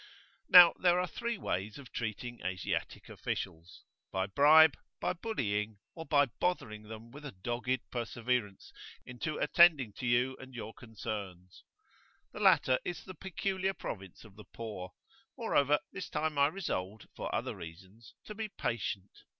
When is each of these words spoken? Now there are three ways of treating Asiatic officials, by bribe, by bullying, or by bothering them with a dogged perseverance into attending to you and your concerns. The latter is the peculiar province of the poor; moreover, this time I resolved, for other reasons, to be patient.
Now 0.49 0.73
there 0.79 0.99
are 0.99 1.05
three 1.05 1.37
ways 1.37 1.77
of 1.77 1.91
treating 1.91 2.41
Asiatic 2.43 3.07
officials, 3.07 3.83
by 4.11 4.25
bribe, 4.25 4.75
by 4.99 5.13
bullying, 5.13 5.77
or 5.93 6.07
by 6.07 6.25
bothering 6.25 6.87
them 6.89 7.11
with 7.11 7.23
a 7.23 7.31
dogged 7.31 7.81
perseverance 7.91 8.73
into 9.05 9.37
attending 9.37 9.93
to 9.97 10.07
you 10.07 10.35
and 10.37 10.55
your 10.55 10.73
concerns. 10.73 11.63
The 12.31 12.39
latter 12.39 12.79
is 12.83 13.03
the 13.03 13.13
peculiar 13.13 13.75
province 13.75 14.25
of 14.25 14.37
the 14.37 14.45
poor; 14.45 14.93
moreover, 15.37 15.77
this 15.91 16.09
time 16.09 16.35
I 16.39 16.47
resolved, 16.47 17.07
for 17.15 17.29
other 17.35 17.55
reasons, 17.55 18.15
to 18.23 18.33
be 18.33 18.49
patient. 18.49 19.11